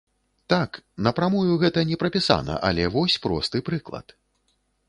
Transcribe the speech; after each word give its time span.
Так, 0.53 0.79
на 1.07 1.11
прамую 1.19 1.53
гэта 1.63 1.83
не 1.91 1.99
прапісана, 2.05 2.57
але 2.71 2.91
вось 2.97 3.21
просты 3.27 3.57
прыклад. 3.69 4.21